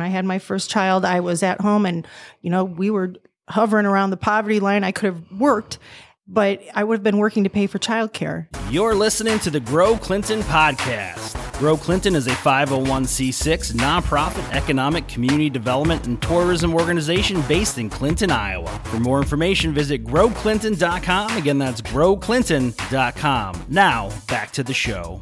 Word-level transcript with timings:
When 0.00 0.06
I 0.06 0.12
had 0.12 0.24
my 0.24 0.38
first 0.38 0.70
child, 0.70 1.04
I 1.04 1.20
was 1.20 1.42
at 1.42 1.60
home 1.60 1.84
and, 1.84 2.06
you 2.40 2.48
know, 2.48 2.64
we 2.64 2.88
were 2.88 3.16
hovering 3.50 3.84
around 3.84 4.08
the 4.08 4.16
poverty 4.16 4.58
line. 4.58 4.82
I 4.82 4.92
could 4.92 5.12
have 5.12 5.30
worked, 5.30 5.78
but 6.26 6.62
I 6.74 6.84
would 6.84 6.94
have 6.94 7.02
been 7.02 7.18
working 7.18 7.44
to 7.44 7.50
pay 7.50 7.66
for 7.66 7.78
childcare. 7.78 8.46
You're 8.70 8.94
listening 8.94 9.38
to 9.40 9.50
the 9.50 9.60
Grow 9.60 9.98
Clinton 9.98 10.40
podcast. 10.40 11.36
Grow 11.58 11.76
Clinton 11.76 12.16
is 12.16 12.28
a 12.28 12.30
501c6 12.30 13.74
nonprofit 13.74 14.50
economic 14.54 15.06
community 15.06 15.50
development 15.50 16.06
and 16.06 16.22
tourism 16.22 16.74
organization 16.74 17.42
based 17.42 17.76
in 17.76 17.90
Clinton, 17.90 18.30
Iowa. 18.30 18.70
For 18.84 19.00
more 19.00 19.18
information, 19.18 19.74
visit 19.74 20.02
growclinton.com. 20.02 21.36
Again, 21.36 21.58
that's 21.58 21.82
growclinton.com. 21.82 23.66
Now, 23.68 24.10
back 24.28 24.50
to 24.52 24.62
the 24.62 24.72
show. 24.72 25.20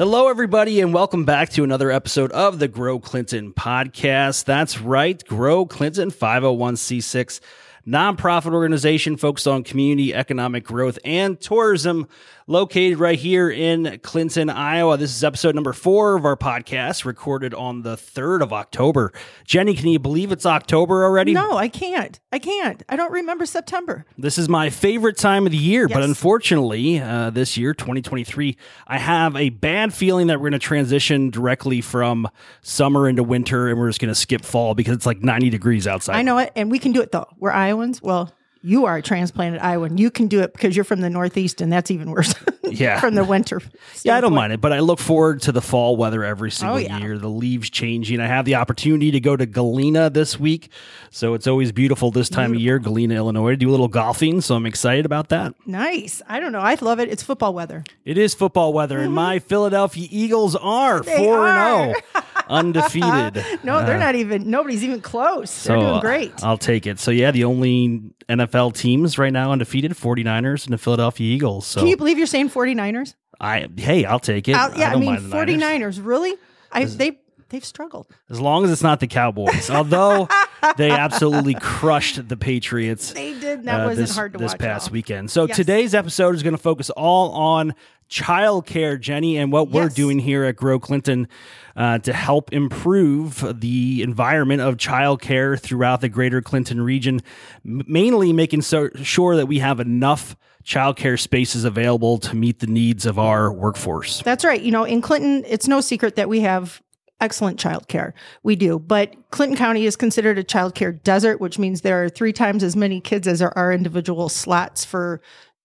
Hello, 0.00 0.28
everybody, 0.28 0.80
and 0.80 0.94
welcome 0.94 1.26
back 1.26 1.50
to 1.50 1.62
another 1.62 1.90
episode 1.90 2.32
of 2.32 2.58
the 2.58 2.68
Grow 2.68 2.98
Clinton 2.98 3.52
podcast. 3.52 4.46
That's 4.46 4.80
right, 4.80 5.22
Grow 5.26 5.66
Clinton 5.66 6.10
501c6 6.10 7.38
nonprofit 7.86 8.54
organization 8.54 9.18
focused 9.18 9.46
on 9.46 9.62
community 9.62 10.14
economic 10.14 10.64
growth 10.64 10.98
and 11.04 11.38
tourism 11.38 12.08
located 12.54 12.98
right 12.98 13.18
here 13.18 13.48
in 13.48 14.00
Clinton, 14.02 14.50
Iowa. 14.50 14.96
This 14.96 15.14
is 15.14 15.22
episode 15.22 15.54
number 15.54 15.72
four 15.72 16.16
of 16.16 16.24
our 16.24 16.36
podcast, 16.36 17.04
recorded 17.04 17.54
on 17.54 17.82
the 17.82 17.94
3rd 17.94 18.42
of 18.42 18.52
October. 18.52 19.12
Jenny, 19.44 19.72
can 19.74 19.86
you 19.86 20.00
believe 20.00 20.32
it's 20.32 20.44
October 20.44 21.04
already? 21.04 21.32
No, 21.32 21.56
I 21.56 21.68
can't. 21.68 22.18
I 22.32 22.40
can't. 22.40 22.82
I 22.88 22.96
don't 22.96 23.12
remember 23.12 23.46
September. 23.46 24.04
This 24.18 24.36
is 24.36 24.48
my 24.48 24.68
favorite 24.68 25.16
time 25.16 25.46
of 25.46 25.52
the 25.52 25.58
year, 25.58 25.86
Yes. 25.88 25.94
but 25.96 26.02
unfortunately, 26.02 26.98
uh, 26.98 27.30
this 27.30 27.56
year, 27.56 27.72
2023, 27.72 28.56
I 28.88 28.98
have 28.98 29.36
a 29.36 29.50
bad 29.50 29.94
feeling 29.94 30.26
that 30.26 30.40
we're 30.40 30.50
going 30.50 30.58
to 30.60 30.66
transition 30.66 31.30
directly 31.30 31.80
from 31.80 32.28
summer 32.62 33.08
into 33.08 33.22
winter 33.22 33.68
and 33.68 33.78
we're 33.78 33.88
just 33.88 34.00
going 34.00 34.12
to 34.12 34.14
skip 34.20 34.44
fall 34.44 34.74
because 34.74 34.96
it's 34.96 35.06
like 35.06 35.22
90 35.22 35.50
degrees 35.50 35.86
outside. 35.86 36.16
I 36.16 36.22
know 36.22 36.38
it, 36.38 36.50
and 36.56 36.68
we 36.68 36.80
can 36.80 36.90
do 36.90 37.00
it 37.00 37.12
though. 37.12 37.28
We're 37.38 37.52
Iowans. 37.52 38.02
Well, 38.02 38.32
you 38.62 38.86
are 38.86 38.96
a 38.96 39.02
transplanted 39.02 39.60
Iowan. 39.60 39.98
You 39.98 40.10
can 40.10 40.28
do 40.28 40.40
it 40.40 40.52
because 40.52 40.76
you're 40.76 40.84
from 40.84 41.00
the 41.00 41.10
Northeast, 41.10 41.60
and 41.60 41.72
that's 41.72 41.90
even 41.90 42.10
worse. 42.10 42.34
Yeah. 42.72 43.00
from 43.00 43.16
the 43.16 43.24
winter. 43.24 43.60
Yeah, 44.04 44.16
I 44.16 44.20
don't 44.20 44.32
mind 44.32 44.52
it, 44.52 44.60
but 44.60 44.72
I 44.72 44.78
look 44.78 45.00
forward 45.00 45.42
to 45.42 45.50
the 45.50 45.60
fall 45.60 45.96
weather 45.96 46.22
every 46.22 46.50
oh, 46.50 46.50
single 46.50 46.76
Oh, 46.76 46.78
yeah. 46.78 46.98
year. 46.98 47.18
The 47.18 47.28
leaves 47.28 47.68
changing. 47.68 48.20
I 48.20 48.28
have 48.28 48.44
the 48.44 48.54
opportunity 48.54 49.10
to 49.10 49.18
go 49.18 49.36
to 49.36 49.44
Galena 49.44 50.08
this 50.08 50.38
week, 50.38 50.70
so 51.10 51.34
it's 51.34 51.48
always 51.48 51.72
beautiful 51.72 52.12
this 52.12 52.28
time 52.28 52.54
of 52.54 52.60
year, 52.60 52.78
Galena, 52.78 53.16
Illinois. 53.16 53.56
Do 53.56 53.68
a 53.68 53.72
little 53.72 53.88
golfing, 53.88 54.40
so 54.40 54.54
I'm 54.54 54.66
excited 54.66 55.04
about 55.04 55.30
that. 55.30 55.54
Nice. 55.66 56.22
I 56.28 56.38
don't 56.38 56.52
know. 56.52 56.60
I 56.60 56.76
love 56.80 57.00
it. 57.00 57.08
It's 57.08 57.24
football 57.24 57.54
weather. 57.54 57.82
It 58.04 58.16
is 58.16 58.34
football 58.34 58.72
weather, 58.72 58.98
and 58.98 59.06
mm-hmm. 59.06 59.14
my 59.16 59.38
Philadelphia 59.40 60.06
Eagles 60.08 60.54
are 60.54 61.00
They 61.00 61.16
four 61.16 61.48
and 61.48 61.96
zero, 61.96 62.22
undefeated. 62.50 63.44
No, 63.62 63.84
they're 63.84 63.98
not 63.98 64.14
even. 64.14 64.50
Nobody's 64.50 64.82
even 64.84 65.00
close. 65.00 65.64
They're 65.64 65.76
doing 65.76 65.88
uh, 65.88 66.00
great. 66.00 66.32
I'll 66.42 66.58
take 66.58 66.86
it. 66.86 66.98
So 66.98 67.10
yeah, 67.10 67.30
the 67.30 67.44
only 67.44 68.00
NFL 68.28 68.74
teams 68.74 69.18
right 69.18 69.32
now 69.32 69.52
undefeated, 69.52 69.92
49ers 69.92 70.64
and 70.64 70.72
the 70.72 70.78
Philadelphia 70.78 71.34
Eagles. 71.34 71.66
So 71.66 71.80
Can 71.80 71.88
you 71.88 71.96
believe 71.96 72.18
you're 72.18 72.26
saying 72.26 72.50
49ers? 72.50 73.14
I 73.40 73.68
hey, 73.76 74.04
I'll 74.04 74.18
take 74.20 74.48
it. 74.48 74.54
Out- 74.54 74.76
yeah, 74.76 74.88
I, 74.88 74.92
don't 74.92 75.00
mean 75.00 75.10
mind 75.14 75.32
the 75.32 75.56
Niners. 75.56 75.98
49ers. 75.98 76.06
Really? 76.06 76.34
I 76.72 76.84
they 76.84 77.18
they've 77.48 77.64
struggled. 77.64 78.06
As 78.28 78.40
long 78.40 78.64
as 78.64 78.70
it's 78.70 78.82
not 78.82 79.00
the 79.00 79.06
Cowboys. 79.06 79.70
Although 79.70 80.28
they 80.76 80.90
absolutely 80.90 81.54
crushed 81.54 82.28
the 82.28 82.36
Patriots. 82.36 83.12
They 83.12 83.38
did. 83.38 83.64
That 83.64 83.80
uh, 83.80 83.84
wasn't 83.88 84.08
this, 84.08 84.16
hard 84.16 84.32
to 84.34 84.38
this 84.38 84.52
watch. 84.52 84.60
past 84.60 84.88
though. 84.88 84.92
weekend. 84.92 85.30
So 85.30 85.46
Yes. 85.46 85.56
today's 85.56 85.94
episode 85.94 86.34
is 86.34 86.42
going 86.42 86.54
to 86.56 86.62
focus 86.62 86.90
all 86.90 87.32
on 87.32 87.74
childcare, 88.10 89.00
Jenny, 89.00 89.38
and 89.38 89.52
what 89.52 89.70
we're 89.70 89.88
doing 89.88 90.18
here 90.18 90.44
at 90.44 90.56
Grow 90.56 90.80
Clinton 90.80 91.28
uh, 91.76 91.98
to 92.00 92.12
help 92.12 92.52
improve 92.52 93.60
the 93.60 94.02
environment 94.02 94.60
of 94.60 94.76
childcare 94.76 95.58
throughout 95.58 96.00
the 96.00 96.08
greater 96.08 96.42
Clinton 96.42 96.80
region, 96.80 97.20
mainly 97.62 98.32
making 98.32 98.62
so 98.62 98.90
sure 98.96 99.36
that 99.36 99.46
we 99.46 99.60
have 99.60 99.78
enough 99.80 100.36
childcare 100.64 101.18
spaces 101.18 101.64
available 101.64 102.18
to 102.18 102.36
meet 102.36 102.58
the 102.58 102.66
needs 102.66 103.06
of 103.06 103.18
our 103.18 103.50
workforce. 103.50 104.22
That's 104.22 104.44
right. 104.44 104.60
You 104.60 104.72
know, 104.72 104.84
in 104.84 105.00
Clinton, 105.00 105.44
it's 105.46 105.68
no 105.68 105.80
secret 105.80 106.16
that 106.16 106.28
we 106.28 106.40
have 106.40 106.82
excellent 107.20 107.58
childcare. 107.60 108.12
We 108.42 108.56
do, 108.56 108.78
but 108.78 109.14
Clinton 109.30 109.56
County 109.56 109.84
is 109.84 109.94
considered 109.94 110.38
a 110.38 110.44
childcare 110.44 111.02
desert, 111.02 111.40
which 111.40 111.58
means 111.58 111.82
there 111.82 112.02
are 112.02 112.08
three 112.08 112.32
times 112.32 112.64
as 112.64 112.74
many 112.74 113.00
kids 113.00 113.28
as 113.28 113.38
there 113.38 113.56
are 113.56 113.72
individual 113.72 114.28
slots 114.28 114.84
for 114.84 115.20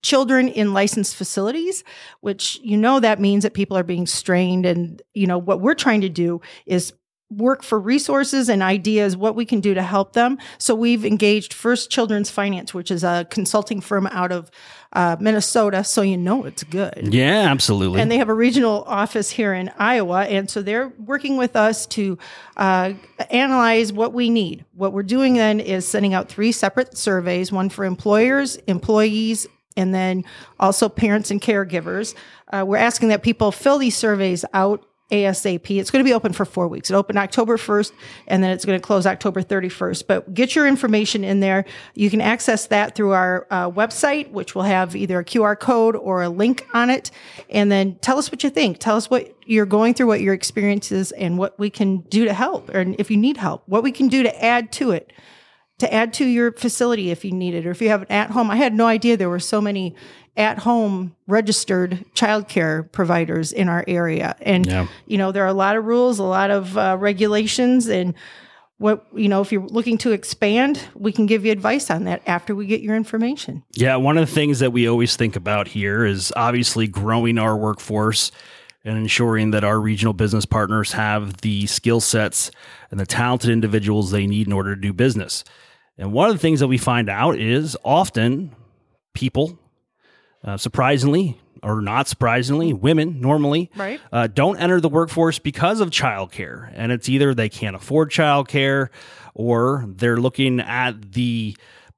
children 0.06 0.48
in 0.48 0.72
licensed 0.72 1.16
facilities, 1.16 1.84
which 2.22 2.60
you 2.62 2.78
know 2.78 3.00
that 3.00 3.20
means 3.20 3.42
that 3.44 3.54
people 3.56 3.76
are 3.76 3.84
being 3.84 4.06
strained. 4.06 4.66
And, 4.66 5.02
you 5.16 5.26
know, 5.26 5.40
what 5.40 5.62
we're 5.62 5.74
trying 5.74 6.02
to 6.02 6.10
do 6.10 6.42
is 6.68 6.94
work 7.32 7.64
for 7.64 7.80
resources 7.80 8.50
and 8.50 8.62
ideas, 8.62 9.18
what 9.18 9.36
we 9.36 9.46
can 9.46 9.60
do 9.60 9.74
to 9.74 9.82
help 9.82 10.14
them. 10.14 10.38
So 10.60 10.76
we've 10.76 11.04
engaged 11.04 11.54
First 11.54 11.90
Children's 11.90 12.30
Finance, 12.30 12.72
which 12.72 12.92
is 12.92 13.04
a 13.04 13.26
consulting 13.32 13.82
firm 13.82 14.06
out 14.08 14.32
of 14.32 14.52
uh, 14.94 15.18
Minnesota. 15.20 15.84
So 15.84 16.04
you 16.04 16.18
know 16.18 16.46
it's 16.46 16.64
good 16.64 17.10
Yeah, 17.12 17.50
absolutely. 17.50 18.00
and 18.00 18.12
they 18.12 18.20
have 18.20 18.30
a 18.30 18.34
regional 18.36 18.84
office 18.86 19.32
here 19.32 19.56
in 19.56 19.72
Iowa, 19.80 20.26
and 20.26 20.50
so 20.50 20.62
they're 20.62 20.90
working 21.00 21.36
with 21.36 21.56
us 21.56 21.88
to 21.88 22.18
uh, 22.58 22.94
analyze 23.32 23.92
what 23.92 24.14
we 24.14 24.30
need. 24.30 24.64
What 24.74 24.94
we're 24.94 25.04
doing 25.18 25.34
then 25.34 25.60
is 25.60 25.88
sending 25.88 26.14
out 26.14 26.30
three 26.30 26.52
separate 26.52 26.96
surveys: 26.96 27.52
one 27.52 27.70
for 27.70 27.86
employers, 27.86 28.58
employees, 28.68 29.48
and 29.78 29.94
then 29.94 30.24
also 30.59 30.90
parents 30.90 31.31
and 31.31 31.41
caregivers. 31.41 32.16
Uh, 32.52 32.63
we're 32.66 32.78
asking 32.78 33.09
that 33.09 33.24
people 33.24 33.52
fill 33.52 33.78
these 33.78 33.96
surveys 33.96 34.46
out. 34.53 34.86
ASAP. 35.12 35.80
It's 35.80 35.91
going 35.91 36.03
to 36.03 36.08
be 36.08 36.13
open 36.13 36.34
for 36.34 36.46
four 36.46 36.68
weeks. 36.68 36.90
It 36.90 36.96
opened 36.96 37.19
October 37.19 37.58
1st 37.58 37.91
and 38.28 38.44
then 38.44 38.50
it's 38.50 38.66
going 38.66 38.80
to 38.80 38.81
close 38.81 39.06
October 39.06 39.44
31st. 39.44 40.08
But 40.08 40.34
get 40.34 40.56
your 40.56 40.68
information 40.68 41.24
in 41.24 41.41
there. 41.41 41.66
You 41.94 42.09
can 42.09 42.22
access 42.22 42.66
that 42.68 42.96
through 42.96 43.12
our 43.12 43.46
uh, 43.52 43.69
website, 43.69 44.31
which 44.31 44.56
will 44.56 44.63
have 44.63 44.96
either 44.96 45.19
a 45.19 45.24
QR 45.24 45.59
code 45.59 45.96
or 45.96 46.24
a 46.24 46.30
link 46.30 46.68
on 46.74 46.90
it. 46.90 47.12
And 47.52 47.72
then 47.72 48.00
tell 48.00 48.18
us 48.18 48.31
what 48.31 48.44
you 48.44 48.50
think. 48.50 48.80
Tell 48.80 48.97
us 48.97 49.07
what 49.07 49.31
you're 49.46 49.68
going 49.68 49.94
through, 49.94 50.07
what 50.07 50.22
your 50.22 50.34
experience 50.34 50.92
is, 50.92 51.12
and 51.12 51.38
what 51.38 51.57
we 51.59 51.69
can 51.69 52.00
do 52.09 52.25
to 52.25 52.34
help. 52.34 52.69
And 52.69 52.96
if 52.97 53.12
you 53.12 53.18
need 53.18 53.38
help, 53.38 53.62
what 53.68 53.84
we 53.84 53.92
can 53.92 54.07
do 54.07 54.24
to 54.24 54.44
add 54.44 54.72
to 54.74 54.90
it 54.90 55.13
to 55.80 55.94
add 55.94 56.13
to 56.13 56.25
your 56.25 56.52
facility 56.53 57.12
if 57.12 57.25
you 57.25 57.31
need 57.31 57.53
it, 57.53 57.66
or 57.66 57.72
if 57.72 57.81
you 57.81 57.90
have 57.90 58.03
an 58.03 58.08
at 58.12 58.31
home. 58.31 58.50
I 58.50 58.56
had 58.56 58.74
no 58.74 58.88
idea 58.88 59.18
there 59.18 59.30
were 59.30 59.40
so 59.40 59.59
many 59.59 59.96
at 60.38 60.59
home 60.59 61.16
registered 61.28 62.03
childcare 62.13 62.90
providers 62.91 63.52
in 63.52 63.69
our 63.69 63.84
area. 63.88 64.36
And, 64.41 64.66
Yeah. 64.66 64.88
you 65.06 65.18
know, 65.18 65.31
there 65.31 65.44
are 65.44 65.47
a 65.50 65.53
lot 65.53 65.75
of 65.75 65.86
rules, 65.86 66.19
a 66.19 66.24
lot 66.24 66.52
of 66.52 66.78
uh, 66.78 66.97
regulations, 67.00 67.88
and 67.88 68.13
what, 68.78 69.06
you 69.16 69.30
know, 69.30 69.40
if 69.41 69.53
you're 69.53 69.66
looking 69.68 69.97
to 70.00 70.12
expand, 70.12 70.81
we 70.96 71.13
can 71.13 71.25
give 71.25 71.46
you 71.46 71.52
advice 71.53 71.90
on 71.90 72.03
that 72.06 72.22
after 72.28 72.53
we 72.53 72.66
get 72.66 72.81
your 72.81 72.96
information. 72.96 73.63
Yeah, 73.74 73.96
one 73.96 74.18
of 74.18 74.28
the 74.28 74.34
things 74.34 74.59
that 74.59 74.74
we 74.74 74.88
always 74.90 75.16
think 75.16 75.38
about 75.38 75.69
here 75.69 76.06
is 76.06 76.34
obviously 76.36 76.86
growing 76.88 77.38
our 77.38 77.56
workforce 77.56 78.31
and 78.85 78.97
ensuring 78.97 79.51
that 79.51 79.63
our 79.63 79.79
regional 79.81 80.13
business 80.13 80.46
partners 80.46 80.94
have 80.94 81.38
the 81.41 81.66
skill 81.66 82.00
sets 82.00 82.51
and 82.91 83.00
the 83.00 83.06
talented 83.06 83.50
individuals 83.50 84.12
they 84.12 84.28
need 84.28 84.47
in 84.47 84.53
order 84.53 84.75
to 84.75 84.81
do 84.81 84.94
business. 84.94 85.44
And 85.97 86.13
one 86.13 86.29
of 86.29 86.35
the 86.35 86.40
things 86.40 86.59
that 86.59 86.68
we 86.68 86.78
find 86.78 87.09
out 87.09 87.40
is 87.40 87.75
often 87.84 88.56
people, 89.13 89.57
uh, 90.44 90.57
surprisingly 90.57 91.40
or 91.63 91.81
not 91.81 92.07
surprisingly, 92.07 92.74
women 92.74 93.19
normally 93.22 93.72
Right. 93.75 94.00
uh, 94.12 94.28
don't 94.28 94.57
enter 94.57 94.79
the 94.79 94.90
workforce 94.90 95.40
because 95.40 95.79
of 95.79 95.90
childcare. 95.90 96.69
And 96.75 96.91
it's 96.91 97.09
either 97.09 97.34
they 97.34 97.50
can't 97.50 97.75
afford 97.75 98.12
childcare 98.12 98.90
or 99.34 99.85
they're 99.88 100.18
looking 100.18 100.59
at 100.59 101.13
the 101.13 101.56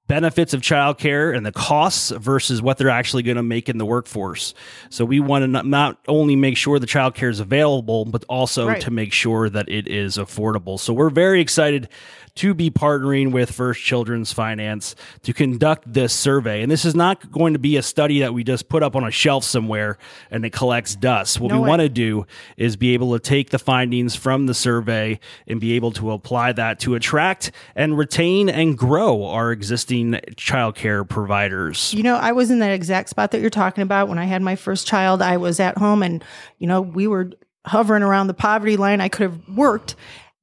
benefits 0.07 0.53
of 0.53 0.62
childcare 0.62 1.35
and 1.35 1.45
the 1.45 1.51
costs 1.51 2.12
versus 2.12 2.62
what 2.62 2.78
they're 2.78 2.90
actually 2.90 3.23
going 3.23 3.38
to 3.38 3.44
make 3.44 3.68
in 3.69 3.78
the 3.78 3.85
workforce. 3.85 4.53
So 4.90 5.03
we 5.06 5.19
want 5.19 5.44
to 5.44 5.63
not, 5.63 5.97
only 6.07 6.35
make 6.35 6.57
sure 6.57 6.79
the 6.79 6.88
childcare 6.88 7.29
is 7.29 7.40
available, 7.40 8.06
but 8.06 8.23
also 8.29 8.68
Right. 8.68 8.81
to 8.81 8.91
make 8.91 9.12
sure 9.13 9.50
that 9.50 9.68
it 9.69 9.88
is 9.88 10.18
affordable. 10.18 10.79
So 10.79 10.94
we're 10.94 11.09
very 11.09 11.41
excited 11.41 11.89
to 12.38 12.54
be 12.54 12.69
partnering 12.69 13.31
with 13.31 13.51
First 13.51 13.81
Children's 13.84 14.31
Finance 14.31 14.95
to 15.24 15.34
conduct 15.34 15.92
this 15.92 16.13
survey. 16.13 16.62
And 16.62 16.72
this 16.72 16.86
is 16.86 16.95
not 16.95 17.31
going 17.31 17.54
to 17.54 17.60
be 17.60 17.78
a 17.78 17.81
study 17.81 18.19
that 18.19 18.34
we 18.34 18.44
just 18.44 18.69
put 18.69 18.84
up 18.84 18.95
on 18.95 19.04
a 19.04 19.12
shelf 19.12 19.44
somewhere 19.44 19.98
and 20.31 20.45
it 20.45 20.54
collects 20.54 20.95
dust. 20.95 21.39
What 21.39 21.51
No 21.51 21.62
we 21.62 21.68
want 21.68 21.81
to 21.81 21.89
do 21.89 22.25
is 22.56 22.75
be 22.75 22.94
able 22.94 23.13
to 23.13 23.19
take 23.19 23.50
the 23.50 23.60
findings 23.60 24.16
from 24.16 24.45
the 24.45 24.54
survey 24.54 25.19
and 25.48 25.60
be 25.60 25.74
able 25.74 25.92
to 25.94 26.12
apply 26.12 26.54
that 26.54 26.80
to 26.81 26.95
attract 26.95 27.51
and 27.75 27.98
retain 27.98 28.50
and 28.50 28.78
grow 28.78 29.25
our 29.25 29.51
existing 29.51 30.13
childcare 30.36 31.07
providers. 31.07 31.94
You 31.94 32.04
know, 32.04 32.16
I 32.16 32.31
was 32.31 32.51
in 32.51 32.60
that 32.60 32.72
exact 32.72 33.10
spot 33.10 33.31
that 33.31 33.42
you're 33.42 33.50
talking 33.50 33.81
about 33.81 34.07
when 34.07 34.18
I 34.18 34.25
had 34.25 34.42
my 34.42 34.56
first 34.56 34.88
child. 34.88 35.22
I 35.22 35.38
was 35.38 35.60
at 35.60 35.78
home 35.78 36.04
and, 36.04 36.24
you 36.60 36.68
know, 36.68 36.81
we 36.81 37.07
were 37.07 37.31
hovering 37.66 38.04
around 38.04 38.28
the 38.28 38.34
poverty 38.34 38.78
line. 38.78 39.01
I 39.01 39.10
could 39.10 39.24
have 39.24 39.50
worked, 39.50 39.95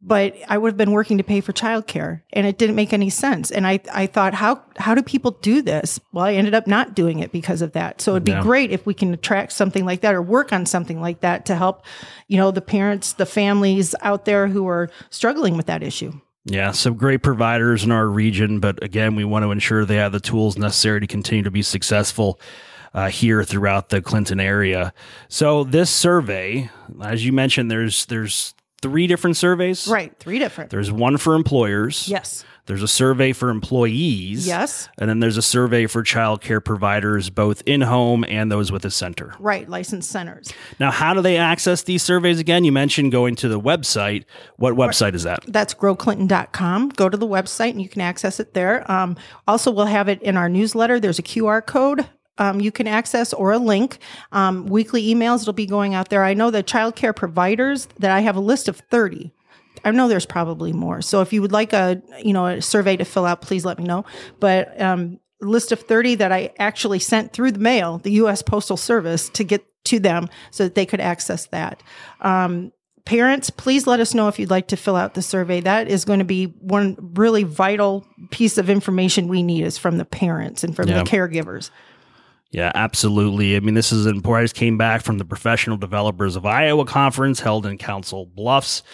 but 0.06 0.36
I 0.48 0.58
would 0.58 0.68
have 0.68 0.76
been 0.76 0.90
working 0.92 1.16
to 1.16 1.24
pay 1.24 1.40
for 1.40 1.52
childcare 1.54 2.20
and 2.32 2.46
it 2.46 2.58
didn't 2.58 2.76
make 2.76 2.92
any 2.92 3.08
sense. 3.08 3.50
And 3.50 3.66
I, 3.66 3.80
I 3.92 4.06
thought, 4.06 4.34
how, 4.34 4.62
how 4.76 4.94
do 4.94 5.02
people 5.02 5.30
do 5.30 5.62
this? 5.62 5.98
Well, 6.12 6.26
I 6.26 6.34
ended 6.34 6.52
up 6.52 6.66
not 6.66 6.94
doing 6.94 7.20
it 7.20 7.32
because 7.32 7.62
of 7.62 7.72
that. 7.72 8.02
So 8.02 8.12
it'd 8.12 8.24
be 8.24 8.32
Yeah. 8.32 8.42
great 8.42 8.70
if 8.70 8.84
we 8.84 8.92
can 8.92 9.14
attract 9.14 9.52
something 9.52 9.86
like 9.86 10.02
that 10.02 10.14
or 10.14 10.20
work 10.20 10.52
on 10.52 10.66
something 10.66 11.00
like 11.00 11.20
that 11.20 11.46
to 11.46 11.54
help, 11.54 11.86
you 12.28 12.36
know, 12.36 12.50
the 12.50 12.60
parents, 12.60 13.14
the 13.14 13.24
families 13.24 13.94
out 14.02 14.26
there 14.26 14.46
who 14.46 14.68
are 14.68 14.90
struggling 15.08 15.56
with 15.56 15.66
that 15.66 15.82
issue. 15.82 16.12
Yeah, 16.44 16.72
some 16.72 16.96
great 16.96 17.22
providers 17.22 17.84
in 17.84 17.90
our 17.90 18.06
region, 18.06 18.60
but 18.60 18.82
again, 18.84 19.16
we 19.16 19.24
want 19.24 19.44
to 19.44 19.50
ensure 19.50 19.86
they 19.86 19.96
have 19.96 20.12
the 20.12 20.20
tools 20.20 20.58
necessary 20.58 21.00
to 21.00 21.06
continue 21.06 21.42
to 21.44 21.50
be 21.50 21.62
successful 21.62 22.38
uh, 22.92 23.08
here 23.08 23.42
throughout 23.42 23.88
the 23.88 24.02
Clinton 24.02 24.38
area. 24.38 24.92
So 25.28 25.64
this 25.64 25.88
survey, 25.90 26.70
as 27.02 27.24
you 27.24 27.32
mentioned, 27.32 27.70
there's 27.70 28.06
there's 28.06 28.53
three 28.84 29.06
different 29.06 29.38
surveys. 29.38 29.88
Right. 29.88 30.14
Three 30.18 30.38
different. 30.38 30.70
There's 30.70 30.92
one 30.92 31.16
for 31.16 31.34
employers. 31.34 32.06
yes. 32.06 32.44
There's 32.66 32.82
a 32.82 32.88
survey 32.88 33.32
for 33.34 33.50
employees. 33.50 34.46
Yes. 34.46 34.88
And 34.98 35.08
then 35.10 35.20
there's 35.20 35.36
a 35.36 35.42
survey 35.42 35.86
for 35.86 36.02
childcare 36.02 36.64
providers, 36.64 37.28
both 37.28 37.62
in 37.66 37.82
home 37.82 38.24
and 38.26 38.50
those 38.50 38.72
with 38.72 38.86
a 38.86 38.90
center. 38.90 39.34
Right. 39.38 39.68
Licensed 39.68 40.10
centers. 40.10 40.50
Now, 40.80 40.90
how 40.90 41.12
do 41.12 41.20
they 41.20 41.36
access 41.36 41.82
these 41.82 42.02
surveys 42.02 42.38
again? 42.40 42.64
You 42.64 42.72
mentioned 42.72 43.12
going 43.12 43.36
to 43.36 43.48
the 43.48 43.60
website. 43.60 44.24
What 44.56 44.74
website 44.74 45.14
is 45.14 45.24
that? 45.24 45.40
That's 45.46 45.74
growclinton.com. 45.74 46.90
Go 46.90 47.08
to 47.10 47.16
the 47.18 47.26
website 47.26 47.70
and 47.70 47.82
you 47.82 47.88
can 47.88 48.00
access 48.00 48.40
it 48.40 48.54
there. 48.54 48.90
Um, 48.90 49.16
also, 49.46 49.70
we'll 49.70 49.84
have 49.86 50.08
it 50.08 50.22
in 50.22 50.36
our 50.38 50.48
newsletter. 50.48 50.98
There's 50.98 51.18
a 51.18 51.22
QR 51.22 51.64
code 51.64 52.06
um, 52.38 52.60
you 52.60 52.72
can 52.72 52.86
access 52.86 53.32
or 53.32 53.52
a 53.52 53.58
link. 53.58 53.98
Um, 54.32 54.66
weekly 54.66 55.14
emails 55.14 55.46
will 55.46 55.52
be 55.52 55.66
going 55.66 55.94
out 55.94 56.08
there. 56.08 56.24
I 56.24 56.34
know 56.34 56.50
the 56.50 56.62
childcare 56.62 57.14
providers 57.14 57.88
that 57.98 58.10
I 58.10 58.20
have 58.20 58.36
a 58.36 58.40
list 58.40 58.68
of 58.68 58.78
30. 58.90 59.32
I 59.84 59.90
know 59.90 60.08
there's 60.08 60.26
probably 60.26 60.72
more. 60.72 61.02
So 61.02 61.20
if 61.20 61.32
you 61.32 61.42
would 61.42 61.52
like 61.52 61.72
a 61.72 62.00
you 62.22 62.32
know 62.32 62.46
a 62.46 62.62
survey 62.62 62.96
to 62.96 63.04
fill 63.04 63.26
out, 63.26 63.42
please 63.42 63.64
let 63.64 63.78
me 63.78 63.84
know. 63.84 64.04
But 64.40 64.80
um, 64.80 65.20
list 65.40 65.72
of 65.72 65.80
30 65.80 66.16
that 66.16 66.32
I 66.32 66.52
actually 66.58 66.98
sent 66.98 67.32
through 67.32 67.52
the 67.52 67.58
mail, 67.58 67.98
the 67.98 68.12
U.S. 68.12 68.42
Postal 68.42 68.76
Service, 68.76 69.28
to 69.30 69.44
get 69.44 69.64
to 69.84 70.00
them 70.00 70.28
so 70.50 70.64
that 70.64 70.74
they 70.74 70.86
could 70.86 71.00
access 71.00 71.46
that. 71.46 71.82
Um, 72.20 72.72
parents, 73.04 73.50
please 73.50 73.86
let 73.86 74.00
us 74.00 74.14
know 74.14 74.28
if 74.28 74.38
you'd 74.38 74.50
like 74.50 74.68
to 74.68 74.76
fill 74.76 74.96
out 74.96 75.14
the 75.14 75.22
survey. 75.22 75.60
That 75.60 75.88
is 75.88 76.04
going 76.04 76.20
to 76.20 76.24
be 76.24 76.46
one 76.46 76.96
really 77.14 77.42
vital 77.42 78.06
piece 78.30 78.56
of 78.56 78.70
information 78.70 79.28
we 79.28 79.42
need 79.42 79.64
is 79.64 79.76
from 79.76 79.98
the 79.98 80.06
parents 80.06 80.64
and 80.64 80.74
from 80.74 80.88
the 81.04 81.10
caregivers. 81.10 81.70
Yeah, 82.54 82.70
absolutely. 82.76 83.56
I 83.56 83.60
mean, 83.60 83.74
this 83.74 83.90
is 83.90 84.06
important. 84.06 84.42
I 84.42 84.44
just 84.44 84.54
came 84.54 84.78
back 84.78 85.02
from 85.02 85.18
the 85.18 85.24
Professional 85.24 85.76
Developers 85.76 86.36
of 86.36 86.46
Iowa 86.46 86.84
conference 86.84 87.40
held 87.40 87.66
in 87.66 87.78
Council 87.78 88.26
Bluffs, 88.26 88.84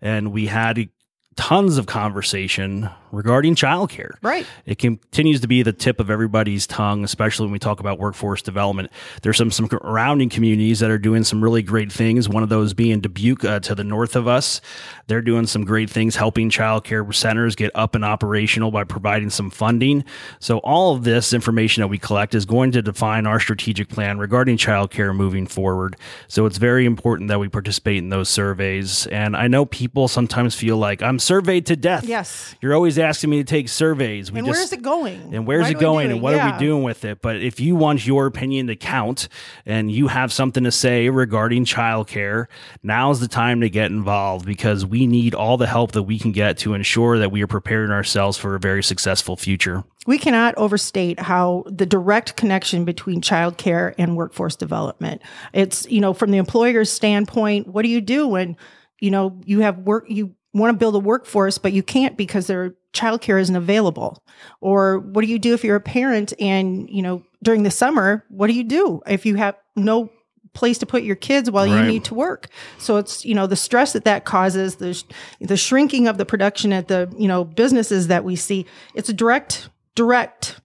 and 0.00 0.30
we 0.30 0.46
had 0.46 0.88
tons 1.34 1.78
of 1.78 1.86
conversation 1.86 2.88
regarding 3.12 3.54
childcare. 3.54 4.12
Right. 4.22 4.46
It 4.66 4.78
continues 4.78 5.40
to 5.40 5.48
be 5.48 5.62
the 5.62 5.72
tip 5.72 6.00
of 6.00 6.10
everybody's 6.10 6.66
tongue, 6.66 7.04
especially 7.04 7.46
when 7.46 7.52
we 7.52 7.58
talk 7.58 7.80
about 7.80 7.98
workforce 7.98 8.42
development. 8.42 8.90
There's 9.22 9.36
some 9.36 9.50
some 9.50 9.68
surrounding 9.68 10.28
communities 10.28 10.80
that 10.80 10.90
are 10.90 10.98
doing 10.98 11.24
some 11.24 11.42
really 11.42 11.62
great 11.62 11.92
things. 11.92 12.28
One 12.28 12.42
of 12.42 12.48
those 12.48 12.74
being 12.74 13.00
Dubuque 13.00 13.44
uh, 13.44 13.60
to 13.60 13.74
the 13.74 13.84
north 13.84 14.16
of 14.16 14.26
us. 14.28 14.60
They're 15.06 15.22
doing 15.22 15.46
some 15.46 15.64
great 15.64 15.90
things, 15.90 16.16
helping 16.16 16.50
childcare 16.50 17.14
centers 17.14 17.56
get 17.56 17.70
up 17.74 17.94
and 17.94 18.04
operational 18.04 18.70
by 18.70 18.84
providing 18.84 19.30
some 19.30 19.50
funding. 19.50 20.04
So 20.38 20.58
all 20.58 20.94
of 20.94 21.04
this 21.04 21.32
information 21.32 21.80
that 21.80 21.88
we 21.88 21.98
collect 21.98 22.34
is 22.34 22.44
going 22.44 22.72
to 22.72 22.82
define 22.82 23.26
our 23.26 23.40
strategic 23.40 23.88
plan 23.88 24.18
regarding 24.18 24.56
childcare 24.56 25.14
moving 25.14 25.46
forward. 25.46 25.96
So 26.28 26.46
it's 26.46 26.58
very 26.58 26.84
important 26.84 27.28
that 27.28 27.40
we 27.40 27.48
participate 27.48 27.98
in 27.98 28.10
those 28.10 28.28
surveys. 28.28 29.06
And 29.06 29.36
I 29.36 29.48
know 29.48 29.64
people 29.64 30.08
sometimes 30.08 30.54
feel 30.54 30.76
like 30.76 31.02
I'm 31.02 31.18
surveyed 31.18 31.66
to 31.66 31.76
death. 31.76 32.04
Yes. 32.04 32.54
You're 32.60 32.74
always 32.74 32.97
asking 32.98 33.30
me 33.30 33.38
to 33.38 33.44
take 33.44 33.68
surveys. 33.68 34.30
We 34.32 34.40
And 34.40 34.46
just, 34.48 34.58
where's 34.58 34.72
it 34.72 34.82
going? 34.82 35.34
and 35.34 35.46
where's 35.46 35.62
What 35.62 35.70
it 35.72 35.80
going 35.80 36.10
and 36.10 36.20
what 36.20 36.34
are 36.34 36.52
we 36.52 36.58
doing 36.58 36.82
with 36.82 37.04
it 37.04 37.22
but 37.22 37.36
if 37.36 37.60
you 37.60 37.76
want 37.76 38.06
your 38.06 38.26
opinion 38.26 38.66
to 38.68 38.76
count 38.76 39.28
and 39.64 39.90
you 39.90 40.08
have 40.08 40.32
something 40.32 40.64
to 40.64 40.72
say 40.72 41.08
regarding 41.08 41.64
childcare 41.64 42.46
now's 42.82 43.20
the 43.20 43.28
time 43.28 43.60
to 43.60 43.70
get 43.70 43.90
involved 43.90 44.44
because 44.46 44.84
we 44.84 45.06
need 45.06 45.34
all 45.34 45.56
the 45.56 45.66
help 45.66 45.92
that 45.92 46.02
we 46.02 46.18
can 46.18 46.32
get 46.32 46.58
to 46.58 46.74
ensure 46.74 47.18
that 47.18 47.30
we 47.30 47.42
are 47.42 47.46
preparing 47.46 47.90
ourselves 47.90 48.36
for 48.36 48.54
a 48.54 48.60
very 48.60 48.82
successful 48.82 49.36
future 49.36 49.84
We 50.06 50.18
cannot 50.18 50.54
overstate 50.56 51.20
how 51.20 51.64
the 51.66 51.84
direct 51.84 52.36
connection 52.36 52.84
between 52.84 53.20
childcare 53.20 53.94
and 53.98 54.16
workforce 54.16 54.56
development. 54.56 55.20
It's, 55.52 55.86
you 55.90 56.00
know, 56.00 56.14
from 56.14 56.30
the 56.30 56.38
employer's 56.38 56.90
standpoint, 56.90 57.66
what 57.68 57.82
do 57.82 57.88
you 57.90 58.00
do 58.00 58.26
when, 58.28 58.56
you 59.00 59.10
know, 59.10 59.38
you 59.44 59.60
have 59.60 59.78
work, 59.80 60.06
you 60.08 60.34
want 60.54 60.74
to 60.74 60.78
build 60.78 60.94
a 60.94 61.00
workforce, 61.00 61.58
but 61.58 61.72
you 61.72 61.82
can't 61.82 62.16
because 62.16 62.46
their 62.46 62.74
childcare 62.92 63.40
isn't 63.40 63.56
available? 63.56 64.22
Or 64.60 64.98
what 64.98 65.24
do 65.24 65.30
you 65.30 65.38
do 65.38 65.54
if 65.54 65.62
you're 65.62 65.76
a 65.76 65.80
parent 65.80 66.32
and, 66.40 66.88
you 66.90 67.02
know, 67.02 67.22
during 67.42 67.62
the 67.62 67.70
summer, 67.70 68.24
what 68.28 68.48
do 68.48 68.54
you 68.54 68.64
do 68.64 69.00
if 69.06 69.26
you 69.26 69.36
have 69.36 69.56
no 69.76 70.10
place 70.54 70.78
to 70.78 70.86
put 70.86 71.04
your 71.04 71.14
kids 71.14 71.50
while 71.50 71.66
you 71.66 71.80
need 71.82 72.04
to 72.04 72.14
work. 72.14 72.48
So 72.78 72.96
it's 72.96 73.24
you 73.24 73.34
know 73.34 73.46
the 73.46 73.54
stress 73.54 73.92
that 73.92 74.04
that 74.06 74.24
causes, 74.24 74.76
the 74.76 74.94
sh- 74.94 75.04
the 75.40 75.56
shrinking 75.56 76.08
of 76.08 76.18
the 76.18 76.24
production 76.24 76.72
at 76.72 76.88
the 76.88 77.12
you 77.16 77.28
know 77.28 77.44
businesses 77.44 78.08
that 78.08 78.24
we 78.24 78.34
see. 78.34 78.66
It's 78.94 79.08
a 79.08 79.12
direct 79.12 79.68
direct 79.94 80.60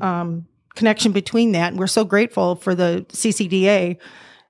um, 0.00 0.46
connection 0.74 1.12
between 1.12 1.52
that, 1.52 1.72
and 1.72 1.78
we're 1.78 1.86
so 1.86 2.04
grateful 2.04 2.56
for 2.56 2.74
the 2.74 3.04
CCDA 3.10 3.98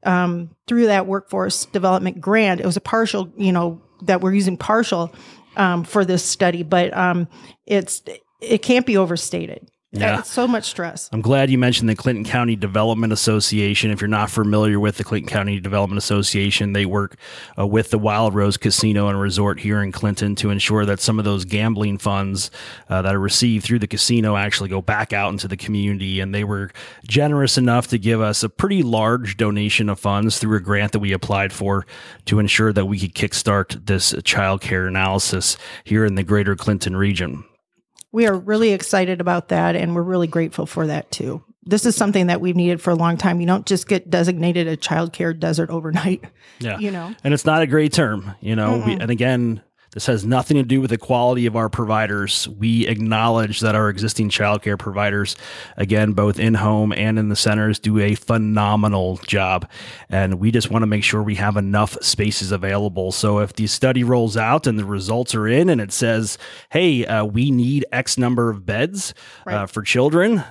um, 0.05 0.51
through 0.69 0.87
that 0.87 1.07
workforce 1.07 1.65
development 1.67 2.21
grant. 2.21 2.61
It 2.61 2.67
was 2.67 2.77
a 2.77 2.81
partial, 2.81 3.33
you 3.37 3.53
know, 3.53 3.83
that 4.03 4.21
we're 4.21 4.35
using 4.35 4.57
partial 4.57 5.13
um, 5.57 5.85
for 5.85 6.05
this 6.05 6.25
study, 6.25 6.63
but 6.63 6.97
um, 6.97 7.29
it's 7.67 8.03
it 8.41 8.63
can't 8.63 8.87
be 8.87 8.97
overstated. 8.97 9.69
Yeah. 9.95 10.19
It's 10.19 10.31
so 10.31 10.49
much 10.49 10.65
stress. 10.65 11.09
I'm 11.13 11.21
glad 11.21 11.51
you 11.51 11.59
mentioned 11.59 11.89
the 11.89 11.95
Clinton 11.95 12.25
County 12.25 12.57
Development 12.57 13.13
Association. 13.13 13.93
If 13.93 14.01
you're 14.01 14.09
not 14.09 14.29
familiar 14.29 14.81
with 14.81 14.97
the 14.97 15.05
Clinton 15.05 15.29
County 15.29 15.61
Development 15.61 15.99
Association, 15.99 16.73
they 16.73 16.85
work 16.85 17.17
uh, 17.57 17.67
with 17.67 17.91
the 17.91 17.99
Wild 17.99 18.35
Rose 18.35 18.57
Casino 18.57 19.09
and 19.09 19.21
Resort 19.21 19.61
here 19.61 19.81
in 19.83 19.93
Clinton 19.93 20.35
to 20.37 20.51
ensure 20.51 20.85
that 20.85 21.01
some 21.01 21.21
of 21.21 21.25
those 21.25 21.45
gambling 21.45 21.99
funds 21.99 22.51
uh, 22.89 23.03
that 23.03 23.15
are 23.15 23.21
received 23.21 23.65
through 23.65 23.79
the 23.79 23.87
casino 23.87 24.37
actually 24.37 24.69
go 24.69 24.83
back 24.83 25.13
out 25.13 25.31
into 25.31 25.47
the 25.47 25.57
community. 25.57 26.19
And 26.19 26.35
they 26.35 26.45
were 26.45 26.73
generous 27.07 27.57
enough 27.57 27.87
to 27.89 27.99
give 27.99 28.21
us 28.21 28.43
a 28.43 28.49
pretty 28.49 28.83
large 28.83 29.37
donation 29.37 29.89
of 29.89 30.01
funds 30.01 30.39
through 30.39 30.57
a 30.57 30.61
grant 30.61 30.91
that 30.93 30.99
we 30.99 31.13
applied 31.13 31.53
for 31.53 31.87
to 32.25 32.41
ensure 32.41 32.73
that 32.73 32.87
we 32.87 32.99
could 32.99 33.15
kickstart 33.15 33.87
this 33.87 34.13
child 34.25 34.61
care 34.61 34.89
analysis 34.89 35.57
here 35.85 36.05
in 36.05 36.17
the 36.17 36.25
greater 36.25 36.57
Clinton 36.57 36.97
region. 36.97 37.45
We 38.15 38.29
are 38.29 38.39
really 38.39 38.71
excited 38.71 39.21
about 39.21 39.49
that 39.49 39.75
and 39.75 39.93
we're 39.93 40.03
really 40.03 40.29
grateful 40.29 40.67
for 40.67 40.87
that 40.87 41.11
too. 41.11 41.43
This 41.65 41.85
is 41.85 41.97
something 41.97 42.29
that 42.29 42.41
we've 42.41 42.55
needed 42.55 42.81
for 42.81 42.91
a 42.91 42.95
long 42.95 43.17
time. 43.17 43.41
You 43.41 43.47
don't 43.49 43.67
just 43.67 43.89
get 43.89 44.09
designated 44.09 44.69
a 44.69 44.77
childcare 44.77 45.37
desert 45.37 45.69
overnight. 45.69 46.23
Yeah. 46.61 46.79
You 46.79 46.93
know. 46.93 47.13
And 47.25 47.35
it's 47.35 47.45
not 47.45 47.63
a 47.63 47.67
great 47.67 47.93
term, 47.93 48.33
you 48.41 48.55
know. 48.55 48.85
We, 48.87 48.93
and 48.93 49.11
again, 49.11 49.61
this 49.95 50.07
has 50.07 50.27
nothing 50.27 50.57
to 50.57 50.65
do 50.65 50.81
with 50.81 50.91
the 50.91 50.99
quality 50.99 51.47
of 51.47 51.57
our 51.57 51.69
providers. 51.69 52.49
We 52.49 52.87
acknowledge 52.87 53.61
that 53.61 53.75
our 53.75 53.89
existing 53.89 54.31
childcare 54.31 54.79
providers, 54.79 55.37
again, 55.77 56.13
both 56.13 56.39
in 56.39 56.55
home 56.55 56.93
and 56.93 57.19
in 57.19 57.29
the 57.29 57.37
centers, 57.37 57.79
do 57.79 58.01
a 58.01 58.17
phenomenal 58.17 59.19
job. 59.19 59.71
And 60.11 60.41
we 60.41 60.51
just 60.51 60.71
want 60.71 60.83
to 60.83 60.87
make 60.87 61.05
sure 61.05 61.23
we 61.23 61.37
have 61.37 61.57
enough 61.57 61.97
spaces 62.03 62.51
available. 62.51 63.13
So 63.13 63.39
if 63.39 63.53
the 63.53 63.69
study 63.69 64.03
rolls 64.03 64.37
out 64.37 64.67
and 64.67 64.79
the 64.79 64.85
results 64.85 65.35
are 65.35 65.47
in 65.47 65.71
and 65.71 65.81
it 65.81 65.93
says, 65.93 66.39
hey, 66.71 67.07
uh, 67.07 67.25
we 67.25 67.51
need 67.53 67.87
X 67.93 68.19
number 68.19 68.51
of 68.51 68.67
beds 68.67 69.15
uh, 69.47 69.67
for 69.67 69.83
children, 69.83 70.43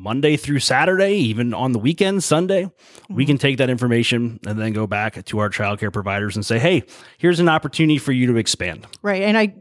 Monday 0.00 0.38
through 0.38 0.60
Saturday, 0.60 1.12
even 1.12 1.52
on 1.52 1.72
the 1.72 1.78
weekend, 1.78 2.24
Sunday, 2.24 2.70
we 3.10 3.26
can 3.26 3.36
take 3.36 3.58
that 3.58 3.68
information 3.68 4.40
and 4.46 4.58
then 4.58 4.72
go 4.72 4.86
back 4.86 5.22
to 5.22 5.38
our 5.38 5.50
childcare 5.50 5.92
providers 5.92 6.36
and 6.36 6.46
say, 6.46 6.58
hey, 6.58 6.84
here's 7.18 7.38
an 7.38 7.50
opportunity 7.50 7.98
for 7.98 8.12
you 8.12 8.26
to 8.28 8.36
expand. 8.36 8.86
Right. 9.02 9.22
And 9.22 9.36
I 9.36 9.54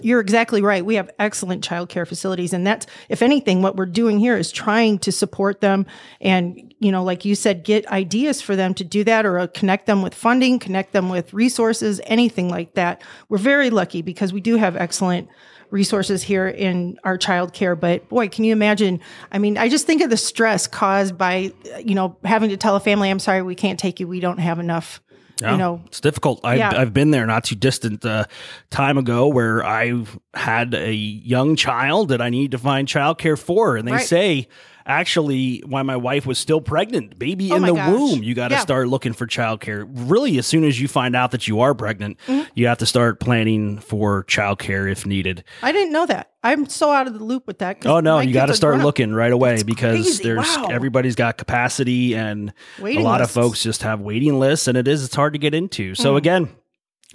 you're 0.00 0.20
exactly 0.20 0.60
right. 0.60 0.84
We 0.84 0.96
have 0.96 1.08
excellent 1.20 1.66
childcare 1.66 2.06
facilities 2.06 2.52
and 2.52 2.66
that's 2.66 2.86
if 3.08 3.22
anything 3.22 3.62
what 3.62 3.76
we're 3.76 3.86
doing 3.86 4.18
here 4.18 4.36
is 4.36 4.50
trying 4.50 4.98
to 5.00 5.12
support 5.12 5.60
them 5.60 5.86
and 6.20 6.74
you 6.80 6.90
know 6.90 7.04
like 7.04 7.24
you 7.24 7.36
said 7.36 7.62
get 7.62 7.86
ideas 7.86 8.42
for 8.42 8.56
them 8.56 8.74
to 8.74 8.84
do 8.84 9.04
that 9.04 9.24
or 9.24 9.38
uh, 9.38 9.46
connect 9.46 9.86
them 9.86 10.02
with 10.02 10.14
funding, 10.14 10.58
connect 10.58 10.92
them 10.92 11.08
with 11.08 11.32
resources, 11.32 12.00
anything 12.06 12.48
like 12.48 12.74
that. 12.74 13.02
We're 13.28 13.38
very 13.38 13.70
lucky 13.70 14.02
because 14.02 14.32
we 14.32 14.40
do 14.40 14.56
have 14.56 14.76
excellent 14.76 15.28
resources 15.70 16.22
here 16.22 16.46
in 16.48 16.98
our 17.04 17.18
childcare 17.18 17.78
but 17.78 18.08
boy 18.08 18.28
can 18.28 18.44
you 18.44 18.52
imagine 18.52 19.00
i 19.32 19.38
mean 19.38 19.58
i 19.58 19.68
just 19.68 19.86
think 19.86 20.00
of 20.02 20.10
the 20.10 20.16
stress 20.16 20.66
caused 20.66 21.18
by 21.18 21.52
you 21.84 21.94
know 21.94 22.16
having 22.24 22.50
to 22.50 22.56
tell 22.56 22.76
a 22.76 22.80
family 22.80 23.10
i'm 23.10 23.18
sorry 23.18 23.42
we 23.42 23.54
can't 23.54 23.78
take 23.78 23.98
you 24.00 24.06
we 24.06 24.20
don't 24.20 24.38
have 24.38 24.58
enough 24.58 25.00
you 25.42 25.56
know 25.58 25.82
it's 25.84 26.00
difficult. 26.00 26.40
I've, 26.44 26.56
Yeah. 26.56 26.72
I've 26.74 26.94
been 26.94 27.10
there 27.10 27.26
not 27.26 27.44
too 27.44 27.56
distant 27.56 28.02
uh, 28.06 28.24
time 28.70 28.96
ago 28.96 29.26
where 29.28 29.62
I 29.62 30.02
had 30.32 30.72
a 30.72 30.94
young 30.94 31.56
child 31.56 32.08
that 32.08 32.22
I 32.22 32.30
need 32.30 32.52
to 32.52 32.58
find 32.58 32.88
childcare 32.88 33.38
for, 33.38 33.76
and 33.76 33.86
they 33.86 33.92
Right. 33.92 34.00
say 34.06 34.48
actually 34.86 35.58
while 35.66 35.84
my 35.84 35.96
wife 35.96 36.24
was 36.26 36.38
still 36.38 36.60
pregnant, 36.60 37.18
baby 37.18 37.50
Oh 37.52 37.56
in 37.56 37.62
the 37.62 37.74
gosh. 37.74 37.90
womb. 37.90 38.22
You 38.22 38.34
got 38.34 38.48
to 38.48 38.54
Yeah. 38.54 38.60
start 38.60 38.88
looking 38.88 39.12
for 39.12 39.26
childcare. 39.26 39.86
Really, 39.88 40.38
as 40.38 40.46
soon 40.46 40.64
as 40.64 40.80
you 40.80 40.88
find 40.88 41.14
out 41.16 41.32
that 41.32 41.48
you 41.48 41.60
are 41.60 41.74
pregnant, 41.74 42.16
Mm-hmm. 42.26 42.48
you 42.54 42.66
have 42.68 42.78
to 42.78 42.86
start 42.86 43.20
planning 43.20 43.78
for 43.78 44.24
childcare 44.24 44.90
if 44.90 45.04
needed. 45.04 45.44
I 45.62 45.72
didn't 45.72 45.92
know 45.92 46.06
that. 46.06 46.30
I'm 46.44 46.68
so 46.68 46.92
out 46.92 47.08
of 47.08 47.14
the 47.14 47.24
loop 47.24 47.46
with 47.48 47.58
that. 47.58 47.84
Oh 47.84 47.98
no, 48.00 48.20
you 48.20 48.32
got 48.32 48.46
to 48.46 48.54
start 48.54 48.78
looking 48.78 49.12
right 49.12 49.32
away 49.32 49.62
because 49.64 50.04
crazy. 50.04 50.22
there's 50.22 50.46
Wow. 50.56 50.68
everybody's 50.70 51.16
got 51.16 51.36
capacity 51.38 52.14
and 52.14 52.52
Waiting 52.80 53.00
a 53.00 53.04
lot 53.04 53.20
lists. 53.20 53.36
of 53.36 53.42
folks 53.42 53.62
just 53.62 53.82
have 53.82 54.00
waiting 54.00 54.38
lists 54.38 54.68
and 54.68 54.78
it 54.78 54.86
is 54.86 55.04
it's 55.04 55.14
hard 55.16 55.32
to 55.32 55.38
get 55.40 55.54
into. 55.54 55.94
So 55.96 56.12
Hmm. 56.12 56.16
again, 56.18 56.48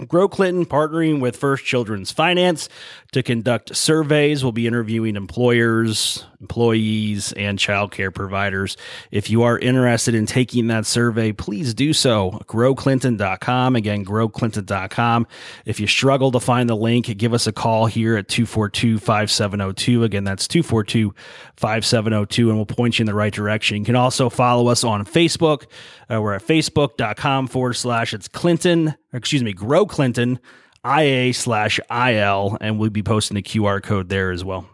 Grow 0.07 0.29
Clinton 0.29 0.65
partnering 0.65 1.19
with 1.19 1.35
First 1.35 1.65
Children's 1.65 2.11
Finance 2.11 2.69
to 3.11 3.21
conduct 3.21 3.75
surveys. 3.75 4.41
We'll 4.41 4.53
be 4.53 4.65
interviewing 4.65 5.17
employers, 5.17 6.25
employees, 6.39 7.33
and 7.33 7.59
childcare 7.59 8.13
providers. 8.13 8.77
If 9.11 9.29
you 9.29 9.43
are 9.43 9.59
interested 9.59 10.15
in 10.15 10.25
taking 10.25 10.67
that 10.67 10.85
survey, 10.85 11.33
please 11.33 11.73
do 11.73 11.91
so. 11.91 12.39
GrowClinton.com. 12.45 13.75
Again, 13.75 14.05
GrowClinton.com. 14.05 15.27
If 15.65 15.81
you 15.81 15.87
struggle 15.87 16.31
to 16.31 16.39
find 16.39 16.69
the 16.69 16.77
link, 16.77 17.17
give 17.17 17.33
us 17.33 17.45
a 17.45 17.51
call 17.51 17.85
here 17.85 18.15
at 18.15 18.29
242 18.29 18.97
5702. 18.97 20.05
Again, 20.05 20.23
that's 20.23 20.47
242 20.47 21.13
5702, 21.57 22.47
and 22.47 22.57
we'll 22.57 22.65
point 22.65 22.97
you 22.97 23.03
in 23.03 23.07
the 23.07 23.13
right 23.13 23.33
direction. 23.33 23.77
You 23.77 23.83
can 23.83 23.97
also 23.97 24.29
follow 24.29 24.67
us 24.67 24.85
on 24.85 25.05
Facebook. 25.05 25.65
Uh, 26.09 26.21
we're 26.21 26.33
at 26.33 26.43
facebook.com 26.43 27.47
forward 27.47 27.73
slash 27.73 28.13
it's 28.13 28.29
Clinton, 28.29 28.95
excuse 29.13 29.43
me, 29.43 29.53
Grow 29.53 29.85
Clinton, 29.85 30.39
IA 30.85 31.33
slash 31.33 31.79
IL, 31.89 32.57
and 32.61 32.79
we'll 32.79 32.89
be 32.89 33.03
posting 33.03 33.37
a 33.37 33.41
QR 33.41 33.81
code 33.81 34.09
there 34.09 34.31
as 34.31 34.43
well. 34.43 34.67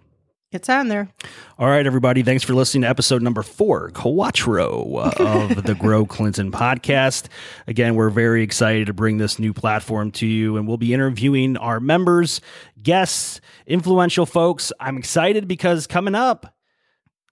It's 0.50 0.70
on 0.70 0.88
there. 0.88 1.10
All 1.60 1.67
right, 1.67 1.86
everybody. 1.86 2.24
Thanks 2.24 2.41
for 2.41 2.53
listening 2.53 2.84
to 2.84 2.88
episode 2.88 3.22
number 3.22 3.44
four, 3.44 3.91
Quattro 3.91 4.96
uh, 4.96 5.12
of 5.17 5.63
the 5.63 5.75
Grow 5.79 6.06
Clinton 6.06 6.53
podcast. 6.53 7.27
Again, 7.67 7.96
we're 7.96 8.10
very 8.10 8.44
excited 8.44 8.88
to 8.88 8.94
bring 8.94 9.17
this 9.17 9.39
new 9.39 9.51
platform 9.51 10.10
to 10.12 10.25
you, 10.25 10.56
and 10.56 10.65
we'll 10.65 10.77
be 10.77 10.94
interviewing 10.94 11.58
our 11.58 11.82
members, 11.82 12.39
guests, 12.82 13.41
influential 13.65 14.25
folks. 14.25 14.72
I'm 14.79 14.98
excited 14.98 15.50
because 15.50 15.86
coming 15.86 16.15
up, 16.15 16.56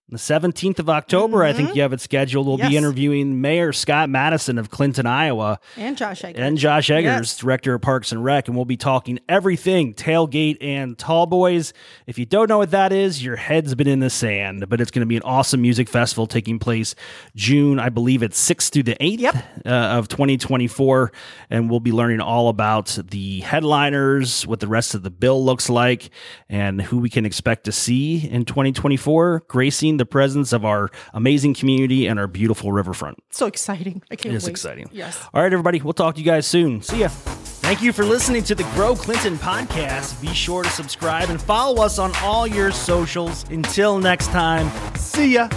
the 0.07 0.17
17th 0.17 0.77
of 0.77 0.87
October, 0.87 1.43
I 1.43 1.51
think 1.51 1.75
you 1.75 1.81
have 1.81 1.91
it 1.91 1.99
scheduled. 1.99 2.45
We'll 2.45 2.59
Yes. 2.59 2.69
be 2.69 2.77
interviewing 2.77 3.41
Mayor 3.41 3.73
Scott 3.73 4.07
Maddasion 4.07 4.59
of 4.59 4.69
Clinton, 4.69 5.07
Iowa, 5.07 5.59
And 5.75 5.97
Josh 5.97 6.23
Eggers. 6.23 6.39
and 6.39 6.57
Josh 6.59 6.91
Eggers, 6.91 7.03
Yes. 7.21 7.37
director 7.37 7.73
of 7.73 7.81
Parks 7.81 8.11
and 8.11 8.23
Rec, 8.23 8.47
and 8.47 8.55
we'll 8.55 8.65
be 8.65 8.77
talking 8.77 9.17
everything 9.27 9.95
tailgate 9.95 10.57
and 10.61 10.95
tall 10.95 11.25
boys. 11.25 11.73
If 12.05 12.19
you 12.19 12.25
don't 12.27 12.47
know 12.49 12.59
what 12.59 12.69
that 12.69 12.93
is, 12.93 13.23
your 13.23 13.35
head's 13.35 13.73
been 13.73 13.87
in 13.87 13.99
the 13.99 14.11
sand. 14.11 14.65
But 14.69 14.79
it's 14.79 14.91
going 14.91 15.01
to 15.01 15.07
be 15.07 15.15
an 15.17 15.23
awesome 15.23 15.61
music 15.63 15.89
festival 15.89 16.27
taking 16.27 16.59
place 16.59 16.93
June, 17.35 17.79
I 17.79 17.89
believe 17.89 18.21
it's 18.21 18.37
sixth 18.37 18.71
through 18.73 18.83
the 18.83 19.03
eighth 19.03 19.21
Yep. 19.21 19.35
uh, 19.65 19.69
of 19.69 20.07
2024, 20.07 21.11
and 21.49 21.67
we'll 21.67 21.79
be 21.79 21.91
learning 21.91 22.21
all 22.21 22.49
about 22.49 22.95
the 23.09 23.39
headliners, 23.41 24.45
what 24.45 24.59
the 24.59 24.67
rest 24.67 24.93
of 24.93 25.01
the 25.01 25.09
bill 25.09 25.43
looks 25.43 25.67
like, 25.67 26.11
and 26.47 26.79
who 26.83 26.99
we 26.99 27.09
can 27.09 27.25
expect 27.25 27.63
to 27.65 27.71
see 27.71 28.27
in 28.29 28.45
2024, 28.45 29.43
gracing 29.47 29.94
the 29.97 30.05
presence 30.05 30.53
of 30.53 30.65
our 30.65 30.89
amazing 31.13 31.53
community 31.53 32.07
and 32.07 32.19
our 32.19 32.27
beautiful 32.27 32.71
riverfront. 32.71 33.17
so 33.31 33.45
exciting. 33.47 34.01
I 34.11 34.15
can't 34.15 34.33
It 34.33 34.37
is 34.37 34.43
wait. 34.45 34.51
exciting. 34.51 34.89
Yes. 34.91 35.19
All 35.33 35.41
right, 35.41 35.51
everybody. 35.51 35.81
We'll 35.81 35.93
talk 35.93 36.15
to 36.15 36.21
you 36.21 36.25
guys 36.25 36.45
soon. 36.47 36.81
See 36.81 36.99
ya. 36.99 37.09
Thank 37.09 37.81
you 37.81 37.91
for 37.93 38.03
listening 38.05 38.43
to 38.43 38.55
the 38.55 38.63
Grow 38.75 38.95
Clinton 38.95 39.37
podcast. 39.37 40.21
Be 40.21 40.33
sure 40.33 40.63
to 40.63 40.69
subscribe 40.69 41.29
and 41.29 41.41
follow 41.41 41.81
us 41.83 41.97
on 41.99 42.11
all 42.21 42.45
your 42.45 42.71
socials. 42.71 43.43
Until 43.49 43.97
next 43.97 44.27
time, 44.27 44.69
see 44.95 45.33
ya. 45.33 45.49